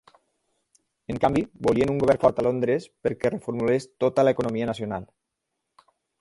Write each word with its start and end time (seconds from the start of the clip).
En 1.13 1.19
canvi, 1.25 1.43
volien 1.67 1.93
un 1.95 1.99
govern 2.03 2.21
fort 2.23 2.41
a 2.43 2.45
Londres 2.47 2.87
perquè 3.09 3.33
reformulés 3.35 3.87
tota 4.05 4.27
l'economia 4.29 4.71
nacional. 4.71 5.07